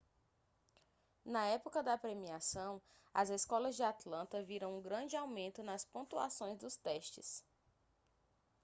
[1.27, 2.81] na época da premiação
[3.13, 7.45] as escolas de atlanta viram um grande aumento nas pontuações dos testes